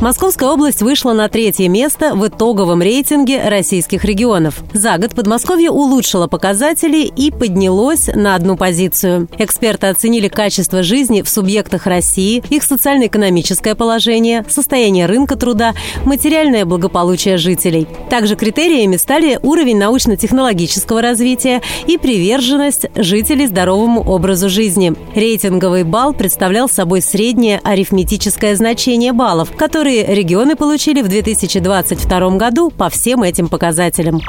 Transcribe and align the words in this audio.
Московская 0.00 0.48
область 0.50 0.80
вышла 0.80 1.12
на 1.12 1.28
третье 1.28 1.68
место 1.68 2.14
в 2.14 2.28
итоговом 2.28 2.80
рейтинге 2.80 3.48
российских 3.48 4.04
регионов. 4.04 4.62
За 4.72 4.96
год 4.96 5.12
Подмосковье 5.12 5.72
улучшило 5.72 6.28
показатели 6.28 6.98
и 6.98 7.32
поднялось 7.32 8.08
на 8.14 8.36
одну 8.36 8.56
позицию. 8.56 9.28
Эксперты 9.38 9.88
оценили 9.88 10.28
качество 10.28 10.84
жизни 10.84 11.22
в 11.22 11.28
субъектах 11.28 11.86
России, 11.86 12.44
их 12.48 12.62
социально-экономическое 12.62 13.74
положение, 13.74 14.44
состояние 14.48 15.06
рынка 15.06 15.34
труда, 15.34 15.74
материальное 16.04 16.64
благополучие 16.64 17.36
жителей. 17.36 17.88
Также 18.08 18.36
критериями 18.36 18.96
стали 18.96 19.40
уровень 19.42 19.78
научно-технологического 19.78 21.02
развития 21.02 21.60
и 21.88 21.98
приверженность 21.98 22.86
жителей 22.94 23.48
здоровому 23.48 24.02
образу 24.02 24.48
жизни. 24.48 24.94
Рейтинговый 25.16 25.82
балл 25.82 26.12
представлял 26.12 26.68
собой 26.68 27.02
среднее 27.02 27.60
арифметическое 27.64 28.54
значение 28.54 29.12
баллов, 29.12 29.50
которые 29.56 29.87
которые 29.88 30.14
регионы 30.14 30.54
получили 30.54 31.00
в 31.00 31.08
2022 31.08 32.36
году 32.36 32.68
по 32.68 32.90
всем 32.90 33.22
этим 33.22 33.48
показателям. 33.48 34.20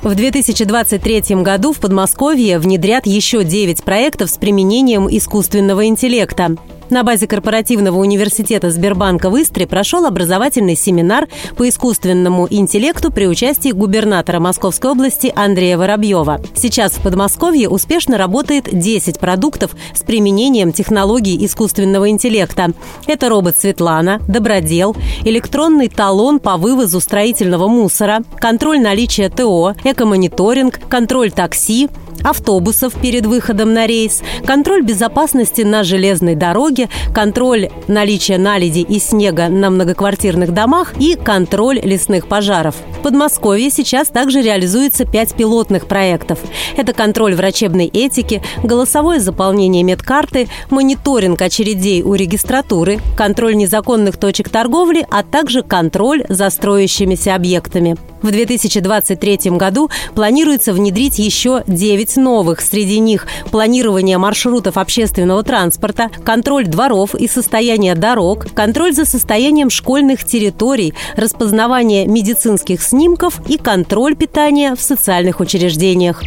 В 0.00 0.14
2023 0.14 1.42
году 1.42 1.74
в 1.74 1.80
Подмосковье 1.80 2.58
внедрят 2.58 3.04
еще 3.04 3.44
9 3.44 3.84
проектов 3.84 4.30
с 4.30 4.38
применением 4.38 5.06
искусственного 5.10 5.84
интеллекта. 5.84 6.56
На 6.88 7.02
базе 7.02 7.26
корпоративного 7.26 7.98
университета 7.98 8.70
Сбербанка 8.70 9.28
в 9.28 9.36
Истре 9.42 9.66
прошел 9.66 10.06
образовательный 10.06 10.76
семинар 10.76 11.26
по 11.56 11.68
искусственному 11.68 12.46
интеллекту 12.48 13.10
при 13.10 13.26
участии 13.26 13.72
губернатора 13.72 14.38
Московской 14.38 14.92
области 14.92 15.32
Андрея 15.34 15.78
Воробьева. 15.78 16.40
Сейчас 16.54 16.92
в 16.92 17.02
Подмосковье 17.02 17.68
успешно 17.68 18.18
работает 18.18 18.68
10 18.70 19.18
продуктов 19.18 19.74
с 19.94 20.02
применением 20.02 20.72
технологий 20.72 21.44
искусственного 21.44 22.08
интеллекта. 22.08 22.72
Это 23.08 23.28
робот 23.28 23.58
Светлана, 23.58 24.20
Добродел, 24.28 24.96
электронный 25.24 25.88
талон 25.88 26.38
по 26.38 26.56
вывозу 26.56 27.00
строительного 27.00 27.66
мусора, 27.66 28.22
контроль 28.36 28.80
наличия 28.80 29.28
ТО, 29.28 29.74
экомониторинг, 29.82 30.78
контроль 30.88 31.32
такси, 31.32 31.88
автобусов 32.22 32.94
перед 33.00 33.26
выходом 33.26 33.72
на 33.72 33.86
рейс, 33.86 34.22
контроль 34.44 34.82
безопасности 34.82 35.62
на 35.62 35.84
железной 35.84 36.34
дороге, 36.34 36.88
контроль 37.14 37.70
наличия 37.88 38.38
наледи 38.38 38.80
и 38.80 38.98
снега 38.98 39.48
на 39.48 39.70
многоквартирных 39.70 40.52
домах 40.52 40.94
и 40.98 41.16
контроль 41.16 41.80
лесных 41.80 42.26
пожаров. 42.28 42.76
В 42.98 43.02
Подмосковье 43.02 43.70
сейчас 43.70 44.08
также 44.08 44.42
реализуется 44.42 45.04
пять 45.04 45.34
пилотных 45.34 45.86
проектов. 45.86 46.38
Это 46.76 46.92
контроль 46.92 47.34
врачебной 47.34 47.86
этики, 47.86 48.42
голосовое 48.62 49.20
заполнение 49.20 49.82
медкарты, 49.82 50.48
мониторинг 50.70 51.40
очередей 51.40 52.02
у 52.02 52.14
регистратуры, 52.14 53.00
контроль 53.16 53.56
незаконных 53.56 54.16
точек 54.16 54.48
торговли, 54.48 55.06
а 55.10 55.22
также 55.22 55.62
контроль 55.62 56.24
за 56.28 56.50
строящимися 56.50 57.34
объектами. 57.34 57.96
В 58.22 58.30
2023 58.30 59.50
году 59.52 59.90
планируется 60.14 60.72
внедрить 60.72 61.18
еще 61.18 61.62
9 61.66 62.05
новых. 62.14 62.60
Среди 62.60 63.00
них 63.00 63.26
планирование 63.50 64.18
маршрутов 64.18 64.76
общественного 64.76 65.42
транспорта, 65.42 66.10
контроль 66.24 66.66
дворов 66.66 67.16
и 67.16 67.26
состояние 67.26 67.96
дорог, 67.96 68.46
контроль 68.54 68.92
за 68.92 69.04
состоянием 69.04 69.68
школьных 69.68 70.24
территорий, 70.24 70.94
распознавание 71.16 72.06
медицинских 72.06 72.80
снимков 72.80 73.40
и 73.48 73.58
контроль 73.58 74.14
питания 74.14 74.76
в 74.76 74.80
социальных 74.80 75.40
учреждениях. 75.40 76.22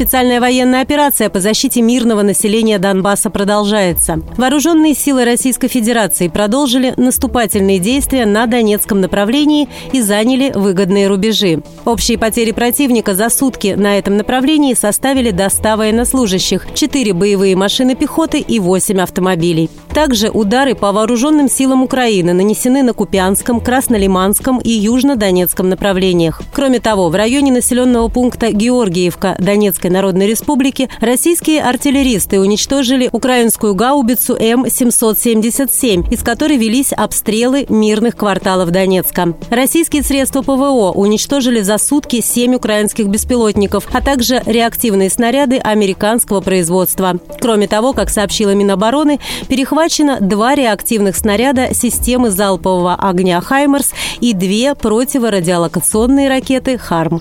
Специальная 0.00 0.40
военная 0.40 0.80
операция 0.80 1.28
по 1.28 1.40
защите 1.40 1.82
мирного 1.82 2.22
населения 2.22 2.78
Донбасса 2.78 3.28
продолжается. 3.28 4.22
Вооруженные 4.38 4.94
силы 4.94 5.26
Российской 5.26 5.68
Федерации 5.68 6.28
продолжили 6.28 6.94
наступательные 6.96 7.78
действия 7.78 8.24
на 8.24 8.46
Донецком 8.46 9.02
направлении 9.02 9.68
и 9.92 10.00
заняли 10.00 10.52
выгодные 10.54 11.06
рубежи. 11.06 11.62
Общие 11.84 12.16
потери 12.16 12.52
противника 12.52 13.14
за 13.14 13.28
сутки 13.28 13.74
на 13.76 13.98
этом 13.98 14.16
направлении 14.16 14.72
составили 14.72 15.32
до 15.32 15.50
100 15.50 15.76
военнослужащих, 15.76 16.68
4 16.72 17.12
боевые 17.12 17.54
машины 17.54 17.94
пехоты 17.94 18.40
и 18.40 18.58
8 18.58 19.02
автомобилей. 19.02 19.68
Также 19.92 20.30
удары 20.30 20.74
по 20.74 20.92
вооруженным 20.92 21.50
силам 21.50 21.82
Украины 21.82 22.32
нанесены 22.32 22.82
на 22.82 22.94
Купянском, 22.94 23.60
Краснолиманском 23.60 24.60
и 24.60 24.70
Южно-Донецком 24.70 25.68
направлениях. 25.68 26.40
Кроме 26.54 26.80
того, 26.80 27.10
в 27.10 27.14
районе 27.14 27.52
населенного 27.52 28.08
пункта 28.08 28.50
Георгиевка 28.50 29.36
Донецкой 29.38 29.89
Луганской 29.90 30.00
Народной 30.00 30.26
Республики 30.26 30.88
российские 31.00 31.62
артиллеристы 31.62 32.40
уничтожили 32.40 33.08
украинскую 33.12 33.74
гаубицу 33.74 34.34
М-777, 34.34 36.12
из 36.12 36.22
которой 36.22 36.56
велись 36.56 36.92
обстрелы 36.92 37.66
мирных 37.68 38.16
кварталов 38.16 38.70
Донецка. 38.70 39.34
Российские 39.50 40.02
средства 40.02 40.42
ПВО 40.42 40.92
уничтожили 40.92 41.60
за 41.60 41.78
сутки 41.78 42.20
семь 42.20 42.54
украинских 42.54 43.08
беспилотников, 43.08 43.88
а 43.92 44.00
также 44.00 44.42
реактивные 44.46 45.10
снаряды 45.10 45.58
американского 45.58 46.40
производства. 46.40 47.18
Кроме 47.40 47.66
того, 47.66 47.92
как 47.92 48.10
сообщила 48.10 48.54
Минобороны, 48.54 49.18
перехвачено 49.48 50.18
два 50.20 50.54
реактивных 50.54 51.16
снаряда 51.16 51.74
системы 51.74 52.30
залпового 52.30 52.94
огня 52.94 53.40
«Хаймерс» 53.40 53.92
и 54.20 54.32
две 54.32 54.74
противорадиолокационные 54.74 56.28
ракеты 56.28 56.78
«Харм». 56.78 57.20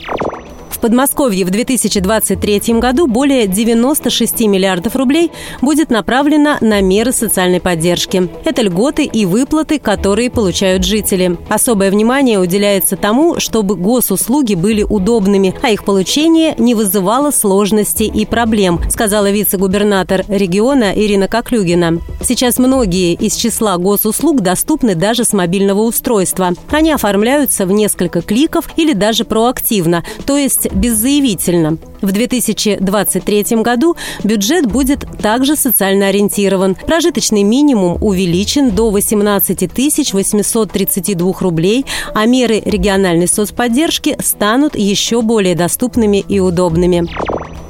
В 0.79 0.81
Подмосковье 0.81 1.43
в 1.43 1.49
2023 1.49 2.79
году 2.79 3.05
более 3.05 3.47
96 3.47 4.39
миллиардов 4.47 4.95
рублей 4.95 5.29
будет 5.61 5.89
направлено 5.89 6.55
на 6.61 6.79
меры 6.79 7.11
социальной 7.11 7.59
поддержки. 7.59 8.29
Это 8.45 8.61
льготы 8.61 9.03
и 9.03 9.25
выплаты, 9.25 9.77
которые 9.77 10.31
получают 10.31 10.85
жители. 10.85 11.37
Особое 11.49 11.91
внимание 11.91 12.39
уделяется 12.39 12.95
тому, 12.95 13.41
чтобы 13.41 13.75
госуслуги 13.75 14.55
были 14.55 14.83
удобными, 14.83 15.53
а 15.61 15.69
их 15.69 15.83
получение 15.83 16.55
не 16.57 16.75
вызывало 16.75 17.31
сложностей 17.31 18.07
и 18.07 18.25
проблем, 18.25 18.79
сказала 18.89 19.29
вице-губернатор 19.29 20.23
региона 20.29 20.93
Ирина 20.95 21.27
Коклюгина. 21.27 21.99
Сейчас 22.23 22.57
многие 22.57 23.15
из 23.15 23.35
числа 23.35 23.75
госуслуг 23.75 24.39
доступны 24.39 24.95
даже 24.95 25.25
с 25.25 25.33
мобильного 25.33 25.81
устройства. 25.81 26.53
Они 26.71 26.93
оформляются 26.93 27.65
в 27.65 27.71
несколько 27.73 28.21
кликов 28.21 28.69
или 28.77 28.93
даже 28.93 29.25
проактивно, 29.25 30.05
то 30.25 30.37
есть 30.37 30.68
беззаявительно. 30.71 31.77
В 32.01 32.11
2023 32.11 33.43
году 33.61 33.95
бюджет 34.23 34.65
будет 34.65 35.05
также 35.21 35.55
социально 35.55 36.07
ориентирован. 36.07 36.75
Прожиточный 36.75 37.43
минимум 37.43 37.97
увеличен 38.01 38.71
до 38.71 38.89
18 38.89 40.13
832 40.13 41.33
рублей, 41.39 41.85
а 42.13 42.25
меры 42.25 42.61
региональной 42.63 43.27
соцподдержки 43.27 44.15
станут 44.21 44.75
еще 44.75 45.21
более 45.21 45.55
доступными 45.55 46.23
и 46.27 46.39
удобными. 46.39 47.07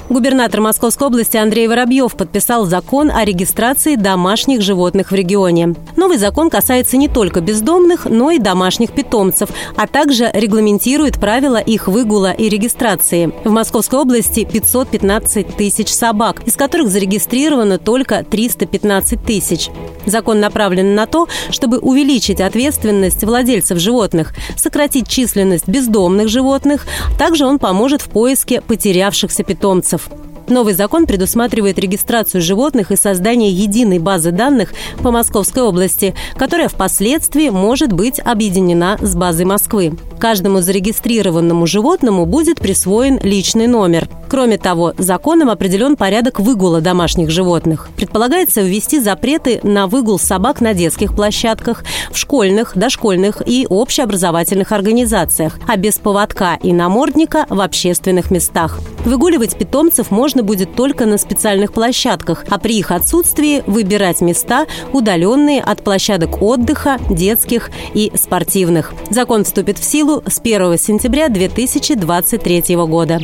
Губернатор 0.09 0.59
Московской 0.59 1.05
области 1.05 1.37
Андрей 1.37 1.67
Воробьев 1.67 2.15
подписал 2.15 2.65
закон 2.65 3.11
о 3.11 3.23
регистрации 3.23 3.95
домашних 3.95 4.63
животных 4.63 5.11
в 5.11 5.15
регионе. 5.15 5.75
Новый 5.97 6.17
закон 6.17 6.49
касается 6.49 6.97
не 6.97 7.07
только 7.07 7.41
бездомных, 7.41 8.05
но 8.05 8.31
и 8.31 8.39
домашних 8.39 8.91
питомцев, 8.91 9.49
а 9.75 9.85
также 9.85 10.31
регламентирует 10.33 11.19
правила 11.19 11.57
их 11.57 11.87
выгула 11.87 12.31
и 12.31 12.49
регистрации. 12.49 13.31
В 13.43 13.51
Московской 13.51 13.99
области 13.99 14.45
515 14.51 15.55
тысяч 15.55 15.89
собак, 15.89 16.41
из 16.47 16.55
которых 16.55 16.89
зарегистрировано 16.89 17.77
только 17.77 18.23
315 18.23 19.23
тысяч. 19.23 19.69
Закон 20.07 20.39
направлен 20.39 20.95
на 20.95 21.05
то, 21.05 21.27
чтобы 21.51 21.77
увеличить 21.77 22.41
ответственность 22.41 23.23
владельцев 23.23 23.77
животных, 23.77 24.33
сократить 24.55 25.07
численность 25.07 25.67
бездомных 25.67 26.29
животных. 26.29 26.87
Также 27.19 27.45
он 27.45 27.59
поможет 27.59 28.01
в 28.01 28.09
поиске 28.09 28.61
потерявшихся 28.61 29.43
питомцев. 29.43 29.98
Курасов. 29.99 30.28
Новый 30.49 30.73
закон 30.73 31.05
предусматривает 31.05 31.77
регистрацию 31.77 32.41
животных 32.41 32.91
и 32.91 32.95
создание 32.95 33.51
единой 33.51 33.99
базы 33.99 34.31
данных 34.31 34.73
по 35.03 35.11
Московской 35.11 35.61
области, 35.61 36.15
которая 36.37 36.67
впоследствии 36.67 37.49
может 37.49 37.93
быть 37.93 38.19
объединена 38.19 38.97
с 38.99 39.15
базой 39.15 39.45
Москвы. 39.45 39.93
Каждому 40.19 40.59
зарегистрированному 40.61 41.65
животному 41.67 42.25
будет 42.25 42.59
присвоен 42.59 43.19
личный 43.21 43.67
номер. 43.67 44.09
Кроме 44.27 44.57
того, 44.57 44.93
законом 44.97 45.49
определен 45.49 45.95
порядок 45.95 46.39
выгула 46.39 46.81
домашних 46.81 47.31
животных. 47.31 47.89
Предполагается 47.95 48.61
ввести 48.61 48.99
запреты 48.99 49.59
на 49.63 49.87
выгул 49.87 50.19
собак 50.19 50.61
на 50.61 50.73
детских 50.73 51.15
площадках, 51.15 51.83
в 52.11 52.17
школьных, 52.17 52.73
дошкольных 52.75 53.41
и 53.45 53.65
общеобразовательных 53.67 54.71
организациях, 54.71 55.57
а 55.67 55.77
без 55.77 55.97
поводка 55.97 56.59
и 56.61 56.73
намордника 56.73 57.45
в 57.49 57.61
общественных 57.61 58.29
местах. 58.29 58.79
Выгуливать 59.05 59.57
питомцев 59.57 60.11
можно 60.11 60.38
можно 60.39 60.43
будет 60.43 60.75
только 60.75 61.05
на 61.05 61.17
специальных 61.17 61.73
площадках, 61.73 62.45
а 62.49 62.57
при 62.59 62.77
их 62.79 62.91
отсутствии 62.91 63.63
выбирать 63.67 64.21
места, 64.21 64.67
удаленные 64.93 65.61
от 65.61 65.83
площадок 65.83 66.41
отдыха, 66.41 66.97
детских 67.09 67.71
и 67.93 68.11
спортивных. 68.15 68.93
Закон 69.09 69.43
вступит 69.43 69.77
в 69.77 69.83
силу 69.83 70.23
с 70.25 70.39
1 70.39 70.77
сентября 70.77 71.29
2023 71.29 72.75
года. 72.87 73.19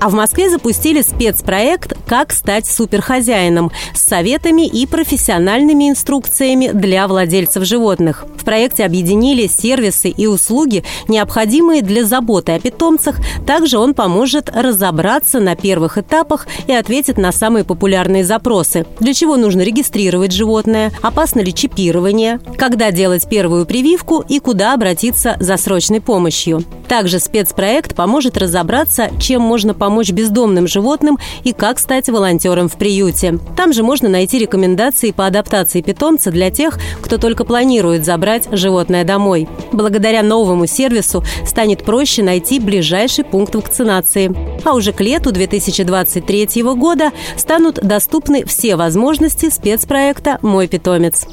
А 0.00 0.08
в 0.08 0.14
Москве 0.14 0.48
запустили 0.48 1.02
спецпроект 1.02 1.97
«Как 2.08 2.32
стать 2.32 2.66
суперхозяином» 2.66 3.70
с 3.92 4.00
советами 4.00 4.66
и 4.66 4.86
профессиональными 4.86 5.90
инструкциями 5.90 6.70
для 6.72 7.06
владельцев 7.06 7.64
животных. 7.64 8.24
В 8.38 8.44
проекте 8.46 8.86
объединили 8.86 9.46
сервисы 9.46 10.08
и 10.08 10.26
услуги, 10.26 10.84
необходимые 11.06 11.82
для 11.82 12.06
заботы 12.06 12.52
о 12.52 12.60
питомцах. 12.60 13.16
Также 13.46 13.76
он 13.76 13.92
поможет 13.92 14.48
разобраться 14.48 15.38
на 15.38 15.54
первых 15.54 15.98
этапах 15.98 16.46
и 16.66 16.72
ответит 16.72 17.18
на 17.18 17.30
самые 17.30 17.64
популярные 17.64 18.24
запросы. 18.24 18.86
Для 19.00 19.12
чего 19.12 19.36
нужно 19.36 19.60
регистрировать 19.60 20.32
животное, 20.32 20.92
опасно 21.02 21.40
ли 21.40 21.52
чипирование, 21.52 22.40
когда 22.56 22.90
делать 22.90 23.28
первую 23.28 23.66
прививку 23.66 24.24
и 24.26 24.38
куда 24.38 24.72
обратиться 24.72 25.36
за 25.40 25.58
срочной 25.58 26.00
помощью. 26.00 26.64
Также 26.88 27.18
спецпроект 27.18 27.94
поможет 27.94 28.38
разобраться, 28.38 29.10
чем 29.20 29.42
можно 29.42 29.74
помочь 29.74 30.10
бездомным 30.10 30.66
животным 30.66 31.18
и 31.44 31.52
как 31.52 31.78
стать 31.98 32.08
волонтером 32.10 32.68
в 32.68 32.76
приюте. 32.76 33.40
Там 33.56 33.72
же 33.72 33.82
можно 33.82 34.08
найти 34.08 34.38
рекомендации 34.38 35.10
по 35.10 35.26
адаптации 35.26 35.80
питомца 35.80 36.30
для 36.30 36.48
тех, 36.48 36.78
кто 37.02 37.18
только 37.18 37.44
планирует 37.44 38.04
забрать 38.04 38.46
животное 38.52 39.02
домой. 39.02 39.48
Благодаря 39.72 40.22
новому 40.22 40.68
сервису 40.68 41.24
станет 41.44 41.82
проще 41.82 42.22
найти 42.22 42.60
ближайший 42.60 43.24
пункт 43.24 43.56
вакцинации. 43.56 44.32
А 44.64 44.74
уже 44.74 44.92
к 44.92 45.00
лету 45.00 45.32
2023 45.32 46.62
года 46.62 47.10
станут 47.36 47.80
доступны 47.82 48.44
все 48.44 48.76
возможности 48.76 49.50
спецпроекта 49.50 50.38
«Мой 50.42 50.68
питомец». 50.68 51.26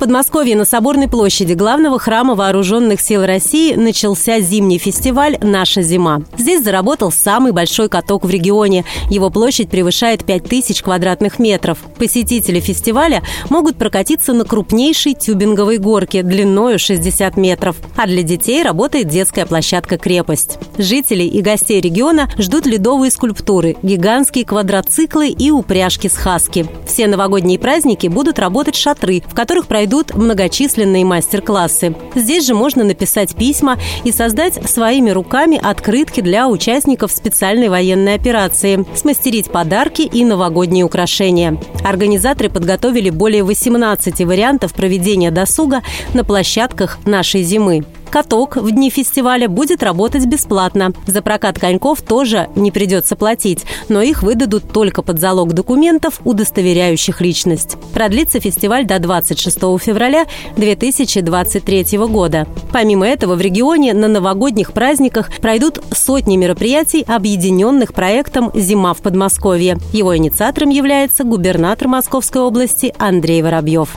Подмосковье 0.00 0.56
на 0.56 0.64
Соборной 0.64 1.08
площади 1.08 1.52
главного 1.52 1.98
храма 1.98 2.34
Вооруженных 2.34 3.02
сил 3.02 3.22
России 3.22 3.74
начался 3.74 4.40
зимний 4.40 4.78
фестиваль 4.78 5.36
«Наша 5.42 5.82
зима». 5.82 6.22
Здесь 6.38 6.64
заработал 6.64 7.12
самый 7.12 7.52
большой 7.52 7.90
каток 7.90 8.24
в 8.24 8.30
регионе. 8.30 8.86
Его 9.10 9.28
площадь 9.28 9.68
превышает 9.68 10.24
5000 10.24 10.80
квадратных 10.80 11.38
метров. 11.38 11.76
Посетители 11.98 12.60
фестиваля 12.60 13.22
могут 13.50 13.76
прокатиться 13.76 14.32
на 14.32 14.46
крупнейшей 14.46 15.12
тюбинговой 15.12 15.76
горке 15.76 16.22
длиною 16.22 16.78
60 16.78 17.36
метров. 17.36 17.76
А 17.94 18.06
для 18.06 18.22
детей 18.22 18.62
работает 18.62 19.08
детская 19.08 19.44
площадка 19.44 19.98
«Крепость». 19.98 20.58
Жителей 20.78 21.28
и 21.28 21.42
гостей 21.42 21.78
региона 21.78 22.30
ждут 22.38 22.64
ледовые 22.64 23.10
скульптуры, 23.10 23.76
гигантские 23.82 24.46
квадроциклы 24.46 25.28
и 25.28 25.50
упряжки 25.50 26.08
с 26.08 26.14
хаски. 26.14 26.66
Все 26.86 27.06
новогодние 27.06 27.58
праздники 27.58 28.06
будут 28.06 28.38
работать 28.38 28.76
шатры, 28.76 29.22
в 29.26 29.34
которых 29.34 29.66
пройдут 29.66 29.89
пройдут 29.90 30.14
многочисленные 30.14 31.04
мастер-классы. 31.04 31.96
Здесь 32.14 32.46
же 32.46 32.54
можно 32.54 32.84
написать 32.84 33.34
письма 33.34 33.76
и 34.04 34.12
создать 34.12 34.54
своими 34.70 35.10
руками 35.10 35.60
открытки 35.60 36.20
для 36.20 36.48
участников 36.48 37.10
специальной 37.10 37.68
военной 37.68 38.14
операции, 38.14 38.86
смастерить 38.94 39.50
подарки 39.50 40.02
и 40.02 40.24
новогодние 40.24 40.84
украшения. 40.84 41.60
Организаторы 41.84 42.50
подготовили 42.50 43.10
более 43.10 43.42
18 43.42 44.20
вариантов 44.20 44.74
проведения 44.74 45.32
досуга 45.32 45.82
на 46.14 46.22
площадках 46.22 46.98
нашей 47.04 47.42
зимы. 47.42 47.84
Каток 48.10 48.56
в 48.56 48.72
дни 48.72 48.90
фестиваля 48.90 49.48
будет 49.48 49.84
работать 49.84 50.26
бесплатно. 50.26 50.92
За 51.06 51.22
прокат 51.22 51.60
коньков 51.60 52.02
тоже 52.02 52.48
не 52.56 52.72
придется 52.72 53.14
платить, 53.14 53.64
но 53.88 54.02
их 54.02 54.24
выдадут 54.24 54.72
только 54.72 55.02
под 55.02 55.20
залог 55.20 55.52
документов, 55.52 56.20
удостоверяющих 56.24 57.20
личность. 57.20 57.76
Продлится 57.94 58.40
фестиваль 58.40 58.84
до 58.84 58.98
26 58.98 59.56
февраля 59.80 60.26
2023 60.56 61.98
года. 62.08 62.48
Помимо 62.72 63.06
этого, 63.06 63.36
в 63.36 63.40
регионе 63.40 63.94
на 63.94 64.08
новогодних 64.08 64.72
праздниках 64.72 65.30
пройдут 65.40 65.78
сотни 65.92 66.36
мероприятий, 66.36 67.04
объединенных 67.06 67.94
проектом 67.94 68.50
«Зима 68.54 68.92
в 68.92 68.98
Подмосковье». 69.02 69.78
Его 69.92 70.16
инициатором 70.16 70.70
является 70.70 71.22
губернатор 71.22 71.86
Московской 71.86 72.42
области 72.42 72.92
Андрей 72.98 73.42
Воробьев. 73.42 73.96